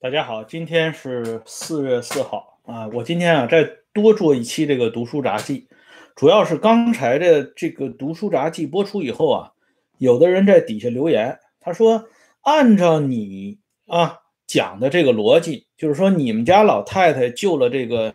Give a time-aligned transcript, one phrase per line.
[0.00, 2.86] 大家好，今天是四月四号啊。
[2.92, 5.66] 我今天啊再多做一期这个读书杂记，
[6.14, 9.52] 主要是刚才的这个读书杂记播出以后啊，
[9.98, 12.04] 有的人在底下留言，他说
[12.42, 13.58] 按照你
[13.88, 18.14] 啊讲的这个逻辑，就是说你们家老太太救了这个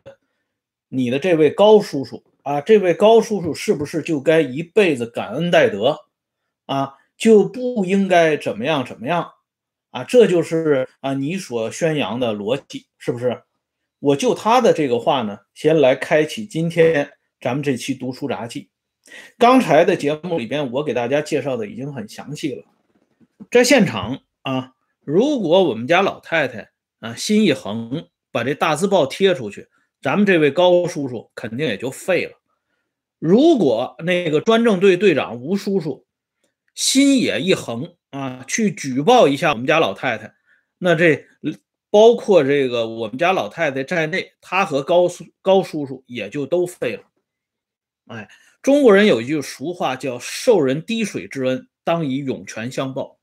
[0.88, 6.00] 你的这位高叔叔啊，这位高叔叔是不是就该一辈子感恩戴德
[6.66, 9.33] 啊，就不应该怎么样怎么样？
[9.94, 13.44] 啊，这就是啊你所宣扬的逻辑，是不是？
[14.00, 18.70] 我就他的这个话呢，先来开启今天咱们这期读书杂记。
[19.38, 22.64] 刚才的节目里边，我给大家介绍的已经很详细了。
[23.52, 29.68] 在现场啊，如果我们家老太太啊心一横，把这大字报贴出去，
[30.02, 32.32] 咱们这位高叔叔肯定也就废了。
[33.20, 36.08] 如果那个专政队队长吴叔叔
[36.74, 40.36] 心也一横，啊，去举报一下我们家老太太，
[40.78, 41.26] 那这
[41.90, 47.04] 包括这个我们家老太太在内，他和高叔高叔叔也就都废了。
[48.06, 48.30] 哎，
[48.62, 53.18] 中国人有一句俗话叫“受人滴水之恩，当以涌泉相报”。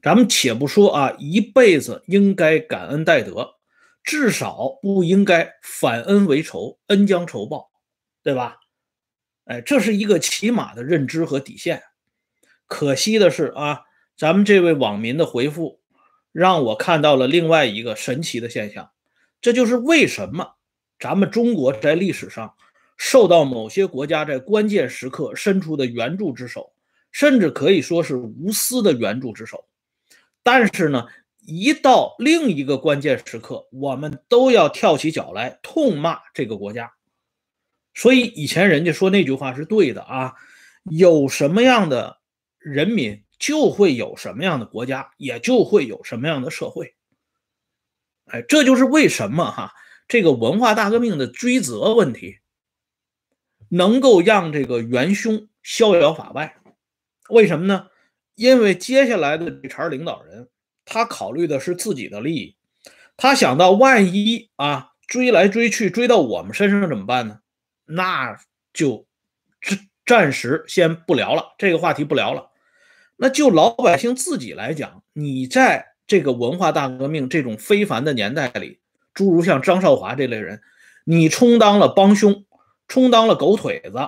[0.00, 3.56] 咱们且不说啊，一辈子应该感恩戴德，
[4.02, 7.70] 至少不应该反恩为仇，恩将仇报，
[8.22, 8.60] 对吧？
[9.44, 11.82] 哎，这是一个起码的认知和底线。
[12.66, 13.82] 可惜的是啊。
[14.16, 15.80] 咱们这位网民的回复，
[16.30, 18.90] 让我看到了另外一个神奇的现象，
[19.40, 20.54] 这就是为什么
[20.98, 22.54] 咱们中国在历史上
[22.96, 26.72] 受到某些国家在关键时刻伸出的援助之手，
[27.10, 29.66] 甚至可以说是无私的援助之手，
[30.42, 31.08] 但是呢，
[31.44, 36.92] 一到另一个关键时刻，我们都要跳起脚来痛骂这个国家。
[37.94, 40.34] 所以以前人家说那句话是对的啊，
[40.84, 42.18] 有什么样的
[42.58, 43.22] 人民。
[43.42, 46.94] 就会有什么样的国家，也就会有什么样的社会。
[48.26, 49.74] 哎，这就是为什么哈
[50.06, 52.38] 这个文化大革命的追责问题
[53.68, 56.54] 能够让这个元凶逍遥法外。
[57.30, 57.88] 为什么呢？
[58.36, 60.48] 因为接下来的这茬领导人，
[60.84, 62.56] 他考虑的是自己的利益，
[63.16, 67.40] 他想到万一啊追来追去追到我们身上怎么办呢？
[67.86, 68.38] 那
[68.72, 69.04] 就
[69.60, 72.51] 暂暂时先不聊了，这个话题不聊了。
[73.22, 78.80] 那就老百姓自己来讲，你在这个文化大革命这种非凡的年代里，
[79.14, 80.60] 诸如像张少华这类人，
[81.04, 82.44] 你充当了帮凶，
[82.88, 83.98] 充当了狗腿子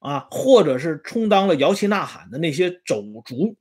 [0.00, 3.54] 啊，或者是充当了摇旗呐喊的那些走卒，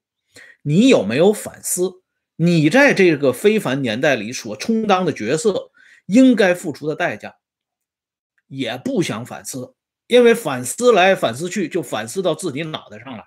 [0.64, 2.02] 你有没有反思？
[2.36, 5.70] 你在这个非凡年代里所充当的角色，
[6.08, 7.36] 应该付出的代价，
[8.48, 9.76] 也不想反思，
[10.08, 13.26] 因为反思来反思去，就反思到自己脑袋上了。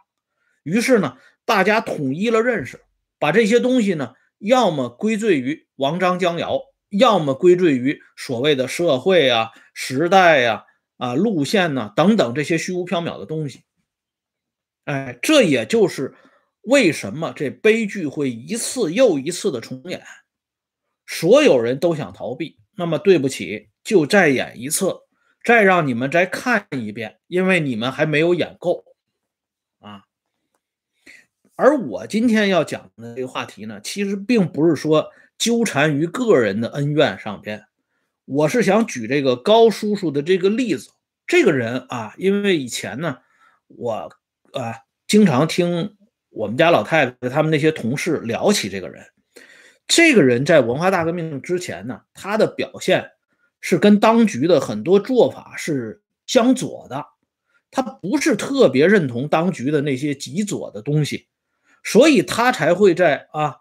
[0.65, 1.17] 于是呢。
[1.45, 2.81] 大家统一了认识，
[3.19, 10.65] 把这些东西呢，要么归罪于王张江瑶，要么归罪于所谓的社会啊、时代呀、
[10.99, 13.63] 啊路线呢等等这些虚无缥缈的东西。
[14.85, 16.15] 哎，这也就是
[16.63, 20.03] 为什么这悲剧会一次又一次的重演。
[21.07, 24.95] 所有人都想逃避，那么对不起，就再演一次，
[25.45, 28.85] 再让你们再看一遍，因为你们还没有演够。
[31.61, 37.67] 而我今天要讲的这个话题呢，其实并不是说纠缠于个人的恩怨上边，
[38.25, 40.91] 我是想举这个高叔叔的这个例子。
[41.27, 43.19] 这个人啊，因为以前呢，
[43.67, 44.11] 我
[44.53, 44.75] 啊
[45.07, 45.95] 经常听
[46.31, 49.05] 我们家老太太他们那些同事聊起这个人。
[49.87, 53.11] 这个人在文化大革命之前呢，他的表现
[53.61, 57.05] 是跟当局的很多做法是相左的，
[57.71, 61.27] 他不是特别认同当局的那些极左的东西。
[61.83, 63.57] 所以他才会在啊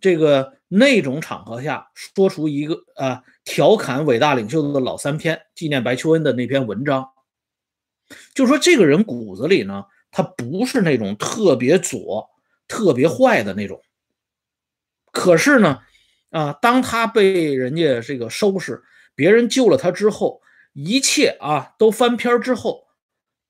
[0.00, 7.08] 这个那种场合下说出一个啊调侃伟大领袖的老三篇，纪念白求恩的那篇文章，
[8.34, 12.28] 就说这个人骨子里呢，他不是那种特别左、
[12.66, 13.80] 特别坏的那种。
[15.12, 15.80] 可是呢，
[16.30, 18.82] 啊，当他被人家这个收拾，
[19.14, 20.40] 别人救了他之后，
[20.72, 22.86] 一切啊都翻篇之后，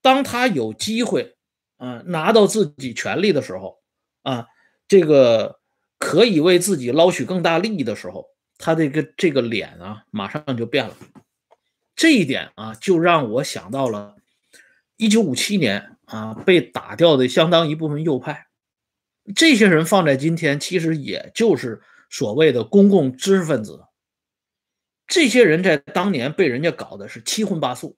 [0.03, 1.37] 当他有机会
[1.77, 3.80] 啊拿到自己权利的时候。
[4.23, 4.47] 啊，
[4.87, 5.61] 这个
[5.99, 8.27] 可以为自己捞取更大利益的时候，
[8.59, 10.97] 他这个这个脸啊，马上就变了。
[11.95, 14.17] 这一点啊，就让我想到了
[14.97, 18.47] 一九五七年啊被打掉的相当一部分右派。
[19.35, 23.85] 这些人放在今天，其实也就是所谓的公共知识分子。
[25.07, 27.97] 这些人在当年被人家搞的是七荤八素，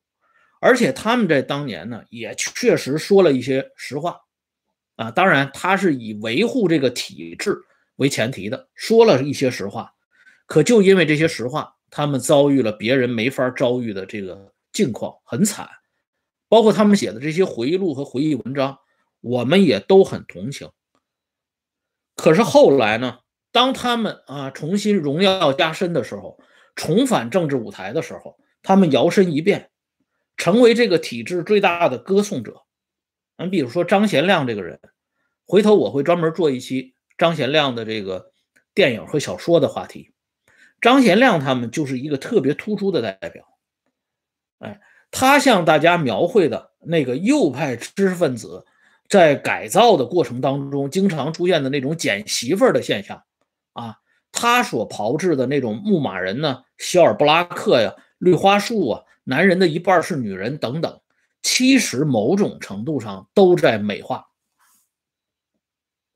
[0.61, 4.23] 而且他们在当年呢，也确实说了一些实话。
[4.97, 7.57] 啊，当然，他是以维护这个体制
[7.97, 9.93] 为前提的，说了一些实话。
[10.47, 15.69] 可就因为这些实话，他们遭遇了别人没法遭遇的这个境况，很惨。
[16.49, 18.79] 包括他们写的这些回忆录和回忆文章，
[19.21, 20.69] 我们也都很同情。
[22.15, 23.19] 可是后来呢？
[23.51, 26.39] 当他们啊重新荣耀加身的时候，
[26.75, 29.71] 重返政治舞台的时候，他们摇身一变，
[30.39, 32.63] 成为这个体制最大的歌颂者。
[33.45, 34.81] 你比如说张贤亮这个人，
[35.47, 38.33] 回头我会专门做一期张贤亮的这个
[38.75, 40.13] 电影和小说的话题。
[40.81, 43.45] 张贤亮他们就是一个特别突出的代表。
[44.59, 44.81] 哎，
[45.11, 48.65] 他向大家描绘的那个右派知识分子
[49.09, 53.23] 在改造的过程当中经常出现的那种捡媳妇儿的现象。
[53.75, 53.97] 啊，
[54.33, 61.01] 他所炮制的那种牧马人呢，肖尔布拉克呀，绿花树啊，男人的一半是女人等等，
[61.43, 64.27] 其实某种程度上都在美化。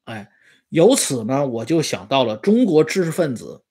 [0.05, 0.31] 哎，
[0.69, 3.65] 由此呢，我就想到了中国知识分子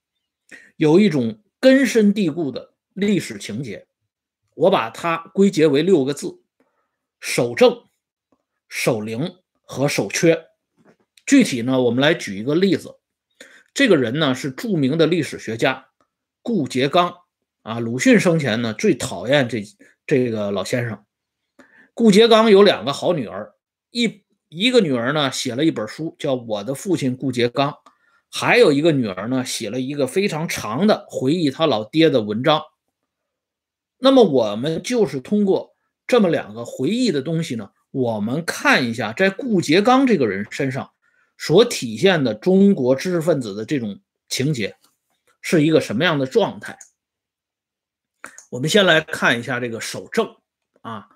[0.76, 3.88] 有一种根深蒂固的历史情节，
[4.54, 6.42] 我把它归结为六个字：
[7.22, 7.86] 守正、
[8.68, 10.46] 守灵和守缺。
[11.26, 13.00] 具体呢，我们来举一个例子。
[13.74, 15.88] 这个人呢是著名的历史学家
[16.42, 17.16] 顾颉刚
[17.62, 17.80] 啊。
[17.80, 19.64] 鲁迅生前呢最讨厌这
[20.06, 21.06] 这个老先生。
[21.96, 23.54] 顾颉刚有两个好女儿，
[23.90, 27.72] 一一个女儿呢写了一本书叫《我的父亲顾颉刚》，
[28.30, 32.62] 还有一个女儿呢写了一个非常长的回忆他老爹的文章。
[33.98, 35.74] 那么我们就是通过
[36.06, 40.92] 这么两个回忆的东西呢，我们看一下在顾颉刚这个人身上。
[41.38, 44.00] 所体现的中国知识分子的这种
[44.30, 44.76] 情节
[45.42, 46.78] 是一个什么样的状态？
[48.50, 50.36] 我们先来看一下这个守正
[50.82, 51.08] 啊。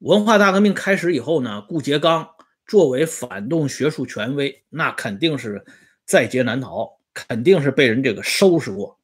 [0.00, 2.28] 文化大革命开始以后呢，顾颉刚
[2.66, 5.64] 作为反动学术权威，那肯定是
[6.04, 8.98] 在劫难逃，肯定是被人这个收拾过。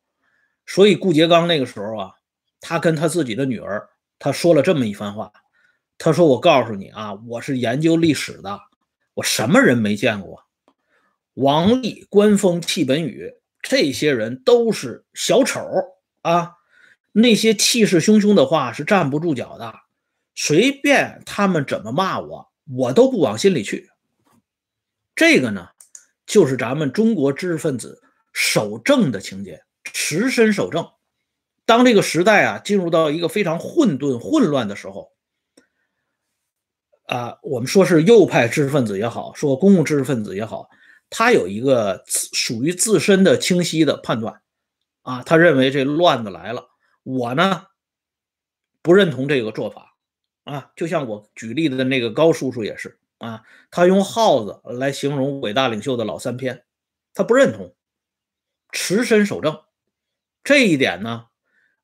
[0.67, 2.11] 所以顾颉刚那个时候啊，
[2.61, 5.33] 他跟他自己的女儿他说了这么一番话，
[5.97, 8.61] 他说：“我告诉你啊，我是研究历史的。”
[9.15, 10.45] 我什么人没见过？
[11.35, 13.31] 王立、关锋、戚本禹
[13.61, 15.61] 这些人都是小丑
[16.23, 16.53] 啊！
[17.13, 19.75] 那些气势汹汹的话是站不住脚的，
[20.35, 23.91] 随便他们怎么骂我，我都不往心里去。
[25.15, 25.69] 这个呢，
[26.27, 28.03] 就是咱们中国知识分子
[28.33, 30.89] 守正的情节，持身守正。
[31.65, 35.13] 当这个时代啊进入到一个非常混沌、混乱的时候。
[37.07, 40.71] 啊，我们说是右派知识分子也好，说公共知识分子也好，
[41.11, 44.41] 他有一个属于自身的清晰的判断。
[45.03, 46.71] 啊，他认为这乱子来了，
[47.03, 47.65] 我呢
[48.81, 49.92] 不认同这个做法。
[50.45, 56.65] 啊，就像我举例的那个高叔叔也是啊，他用耗子来形容伟大领袖的老三篇，
[57.15, 57.75] 他不认同，
[58.73, 59.63] 持身守正，
[60.43, 61.27] 这一点呢，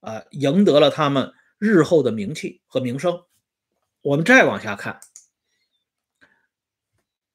[0.01, 3.25] 啊，赢得了他们日后的名气和名声。
[4.01, 5.01] 我们再往下看。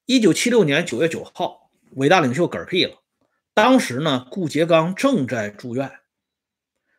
[0.06, 3.02] 一九七六年九月九号，伟大领袖嗝屁了。
[3.54, 6.00] 当时呢，顾颉刚正在住院。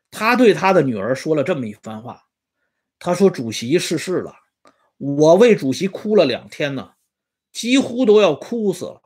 [0.09, 2.24] 他对他的女儿说了这么一番话
[2.99, 4.33] ：“他说，主席逝世了，
[4.97, 6.91] 我为主席哭了两天呢，
[7.51, 9.01] 几乎都要哭死了。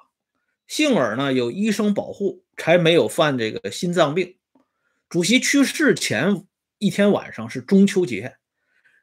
[0.67, 4.37] 幸而呢，有医生保护，才没有犯这个心脏病。
[5.09, 6.45] 主席去世前
[6.77, 8.35] 一天晚上是中秋节，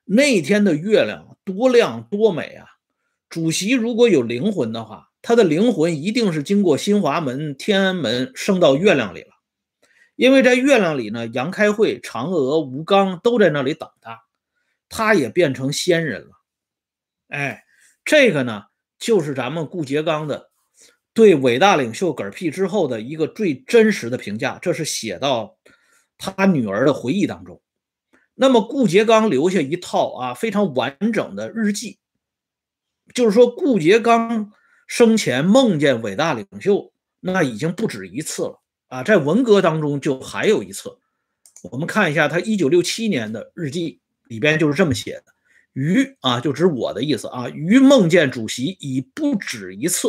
[0.04, 2.66] 那天的月亮多亮多美啊！”
[3.28, 9.30] 主席如果有灵魂的话，他的灵魂一定是经过新华门、天安门升到月亮里了，
[10.14, 14.20] 因为在月亮里呢，杨开慧、嫦娥、吴刚都在那里等他，
[14.88, 16.30] 他也变成仙人了。
[17.28, 17.64] 哎，
[18.04, 18.64] 这个呢，
[18.98, 20.50] 就是咱们顾颉刚的
[21.12, 25.58] 对伟大领袖嗝屁之后的一个最真实的评价，这是写到
[26.18, 27.60] 他女儿的回忆当中。
[28.34, 31.98] 那么顾颉刚留下一套啊非常完整的日记。
[33.14, 34.52] 就是说，顾颉刚
[34.86, 39.02] 生前梦见伟大领袖，那已经不止一次了啊！
[39.04, 40.98] 在文革当中就还有一次。
[41.70, 45.24] 我们看一下他一九六七年的日记里边就是这么写的
[45.74, 47.48] ：“余啊，就指我的意思啊。
[47.48, 50.08] 余梦见主席已不止一次，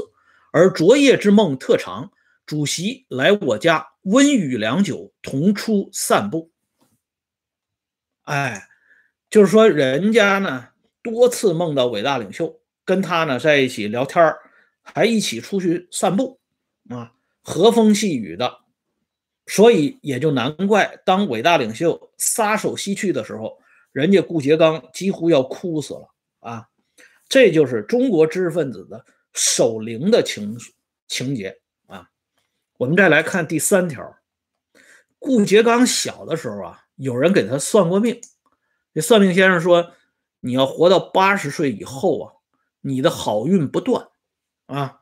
[0.52, 2.12] 而昨夜之梦特长。
[2.46, 6.52] 主席来我家温语良久，同出散步。
[8.24, 8.68] 哎，
[9.30, 10.70] 就是说人家呢
[11.02, 14.34] 多次梦到伟大领袖。”跟他呢在一起聊天
[14.82, 16.40] 还一起出去散步，
[16.90, 17.12] 啊，
[17.44, 18.60] 和风细雨的，
[19.46, 23.60] 所以也就难怪当伟大领袖撒手西去的时候，
[23.98, 26.70] 人家顾颉刚几乎要哭死了啊！
[27.28, 30.56] 这就是中国知识分子的守灵的情
[31.08, 32.08] 情节啊！
[32.78, 34.20] 我们再来看第三条，
[35.18, 38.22] 顾颉刚小的时候啊，有人给他算过命，
[38.94, 39.94] 这算命先生说，
[40.42, 42.34] 你要活到八十岁以后啊，
[42.82, 44.10] 你的好运不断
[44.68, 45.02] 啊，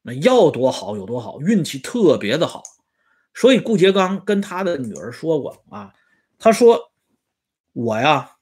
[0.00, 2.62] 那要多好有多好，运气特别的好。
[3.34, 5.92] 所以顾颉刚跟他的女儿说过啊，
[6.38, 6.90] 他说
[7.74, 8.36] 我呀，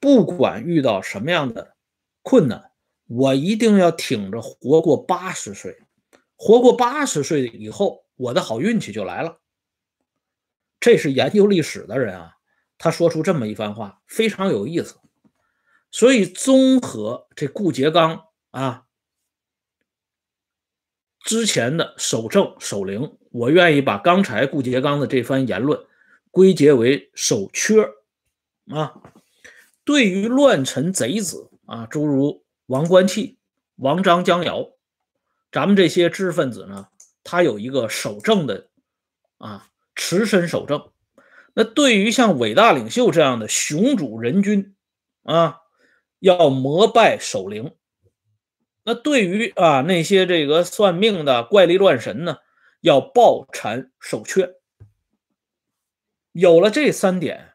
[0.00, 1.76] 不管遇到什么样的
[2.22, 2.72] 困难，
[3.06, 5.78] 我一定要挺着活过八十岁，
[6.36, 9.38] 活过八十岁以后，我的好运气就来了。
[10.80, 12.36] 这是研究历史的人啊，
[12.78, 14.96] 他说出这么一番话，非常有意思。
[15.90, 18.84] 所以综合这顾颉刚啊
[21.24, 25.78] 之前的守正守灵，我愿意把刚才顾颉刚的这番言论
[26.30, 27.86] 归结为守缺
[28.70, 29.00] 啊。
[29.84, 33.38] 对于乱臣贼子啊，诸如王观器、
[33.76, 34.70] 王章、江尧，
[35.50, 36.88] 咱们这些知识分子呢，
[37.24, 38.68] 他有一个守正的
[39.38, 39.64] 啊。
[40.00, 40.92] 持身守正，
[41.54, 44.76] 那对于像伟大领袖这样的雄主人君
[45.24, 45.58] 啊，
[46.20, 47.72] 要膜拜守灵；
[48.84, 52.36] 那对于啊那些这个算命的怪力乱神呢，
[52.80, 54.54] 要抱禅守缺。
[56.30, 57.54] 有了这三点，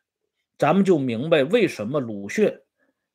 [0.64, 2.58] 咱们就明白为什么鲁迅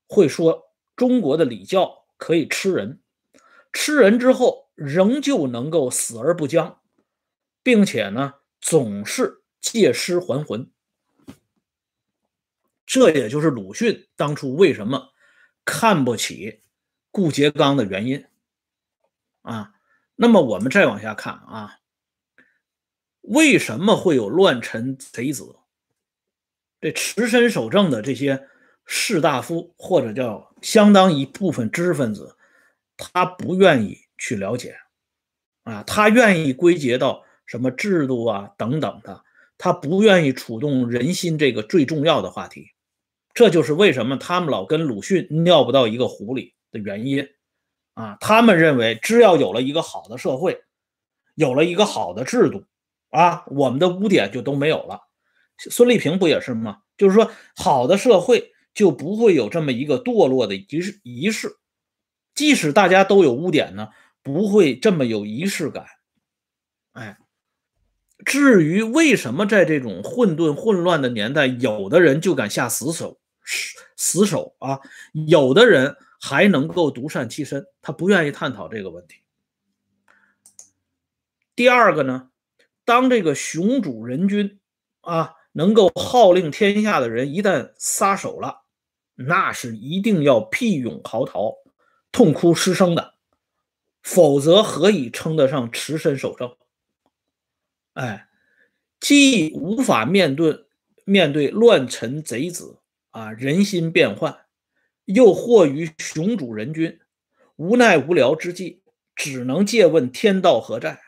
[0.07, 3.01] 会说中国的礼教可以吃人，
[3.73, 6.83] 吃人之后仍旧能够死而不僵，
[7.63, 8.35] 并且呢。
[8.61, 10.69] 总是借尸还魂，
[12.85, 15.11] 这也就是鲁迅当初为什么
[15.65, 16.61] 看不起
[17.13, 18.27] 顾颉刚的原因
[19.43, 19.73] 啊。
[20.17, 21.79] 那么我们再往下看啊，
[23.21, 25.58] 为什么会有乱臣贼子？
[26.81, 28.49] 这持身守正的这些
[28.85, 32.37] 士大夫或者叫相当一部分知识分子，
[32.97, 34.77] 他不愿意去了解
[35.65, 37.25] 啊，他愿意归结到。
[37.51, 39.25] 什么制度啊，等等的，
[39.57, 42.73] 他不愿意触动人心这个最重要的话题，
[43.33, 47.27] 这就是为什么他们老跟鲁迅尿不到一个壶里的原因
[47.95, 48.19] 啊。
[48.21, 50.61] 他们认为，只要有了一个好的社会，
[51.37, 52.67] 有了一个好的制度
[53.09, 55.08] 啊，我们的污点就都没有了。
[55.59, 56.79] 孙立平不也是吗？
[56.97, 61.59] 就是说，好的社会就不会有这么一个堕落的仪式仪式，
[62.35, 63.89] 即使大家都有污点呢，
[64.23, 65.87] 不会这么有仪式感。
[66.93, 67.19] 哎。
[68.27, 74.81] 至于为什么在这种混沌混乱的年代，有的人就敢下死手，死死手啊，
[75.13, 79.21] 有的人还能够独善其身，他不愿意探讨这个问题。
[81.55, 82.31] 第二个呢，
[82.85, 84.59] 当这个雄主人君
[85.01, 88.61] 啊，能够号令天下的人一旦撒手了，
[89.17, 91.57] 那是一定要屁勇嚎啕、
[92.13, 93.15] 痛哭失声的，
[94.01, 96.55] 否则何以称得上持身守正？
[97.95, 98.29] 哎，
[99.01, 100.67] 既无法面对
[101.05, 102.79] 面对乱臣贼子
[103.11, 104.43] 啊，人心变幻，
[105.07, 107.01] 又惑于雄主人君，
[107.57, 108.83] 无奈无聊之际，
[109.17, 111.01] 只能借问天道何在。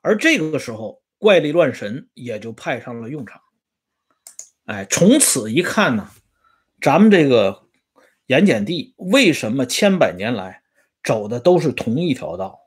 [0.00, 3.42] 而这个时候，怪力乱神也就派上了用场。
[4.64, 6.10] 哎，从此一看呢，
[6.80, 7.66] 咱们这个
[8.26, 10.62] 盐碱地为什么千百年来
[11.02, 12.60] 走的都是同一条道？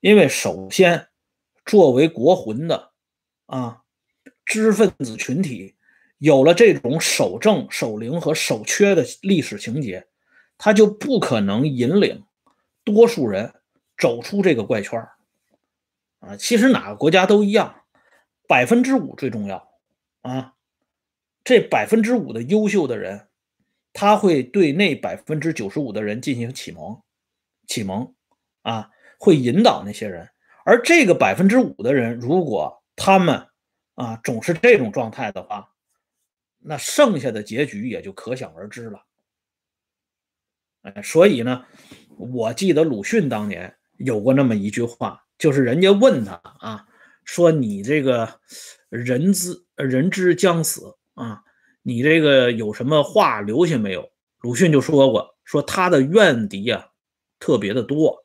[0.00, 1.08] 因为首先。
[1.64, 2.90] 作为国魂的
[3.46, 3.82] 啊
[4.44, 5.76] 知识分子群体，
[6.18, 10.08] 有了这种守正、守灵和守缺的历史情节，
[10.58, 12.24] 他就不可能引领
[12.82, 13.54] 多数人
[13.96, 15.06] 走出这个怪圈
[16.18, 16.36] 啊。
[16.36, 17.84] 其实哪个国家都一样，
[18.48, 19.68] 百分之五最重要
[20.22, 20.54] 啊。
[21.44, 23.28] 这百分之五的优秀的人，
[23.92, 27.02] 他会对那百分之九十五的人进行启蒙，
[27.66, 28.14] 启蒙
[28.62, 30.28] 啊，会引导那些人。
[30.64, 33.48] 而这个百分之五的人，如果他们
[33.94, 35.74] 啊总是这种状态的话，
[36.58, 39.02] 那剩下的结局也就可想而知了。
[41.02, 41.66] 所以呢，
[42.16, 46.86] 我记得鲁迅当年有过那么一句话，就是人家问他啊，
[47.24, 48.40] 说你这个
[48.88, 51.42] 人之人之将死啊，
[51.82, 54.10] 你这个有什么话留下没有？
[54.40, 56.88] 鲁迅就说过，说他的怨敌啊
[57.38, 58.24] 特别的多。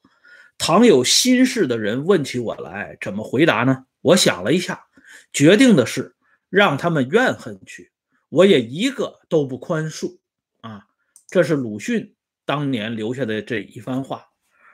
[0.58, 3.86] 倘有心事的人问起我来，怎么回答呢？
[4.02, 4.88] 我想了一下，
[5.32, 6.16] 决定的是
[6.50, 7.92] 让他们怨恨去，
[8.30, 10.18] 我也一个都不宽恕
[10.62, 10.88] 啊！
[11.28, 12.16] 这是鲁迅
[12.46, 14.26] 当年留下的这一番话。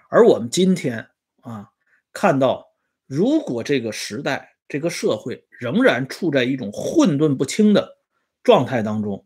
[0.10, 1.10] 而我们今天
[1.42, 1.70] 啊，
[2.14, 2.66] 看到
[3.06, 7.98] 如果这个时代、这个社会仍然处在一种混沌不清的
[8.44, 9.26] 状态当中，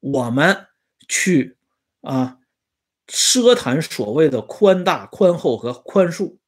[0.00, 0.66] 我们
[1.08, 1.56] 去
[2.00, 2.38] 啊。
[3.08, 6.38] 奢谈所谓的宽大、宽厚和宽恕，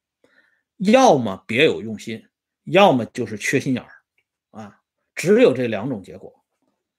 [0.76, 2.26] 要么别有用心，
[2.64, 3.92] 要么就是缺心眼儿
[4.50, 4.80] 啊！
[5.14, 6.42] 只有这两种结果。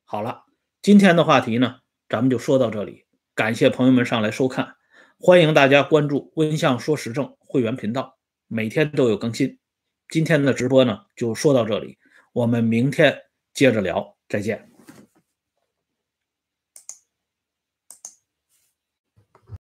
[0.06, 0.46] 好了，
[0.82, 3.04] 今天的话题呢，咱们就说到这里。
[3.36, 4.78] 感谢朋友们上来收看，
[5.20, 9.60] 欢迎大家关注温相说时政会员频道，每天都有更新。
[10.08, 11.98] 今天的直播呢，就说到这里，
[12.32, 13.24] 我们明天
[13.54, 14.69] 接着聊，再见。